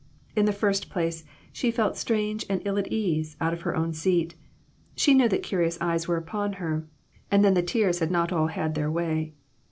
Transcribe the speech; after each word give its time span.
In 0.35 0.45
the 0.45 0.51
first 0.51 0.89
place, 0.89 1.25
she 1.53 1.69
felt 1.69 1.95
strange 1.95 2.43
and 2.49 2.59
ill 2.65 2.79
at 2.79 2.87
ease 2.91 3.37
out 3.39 3.53
of 3.53 3.61
her 3.61 3.75
own 3.75 3.93
seat; 3.93 4.33
she 4.95 5.13
knew 5.13 5.29
that 5.29 5.43
curious 5.43 5.79
eyes 5.79 6.07
were 6.07 6.17
upon 6.17 6.53
her, 6.53 6.87
and 7.29 7.45
then 7.45 7.53
the 7.53 7.61
tears 7.61 7.99
had 7.99 8.09
not 8.09 8.31
all 8.31 8.47
had 8.47 8.73
their 8.73 8.89
way. 8.89 9.35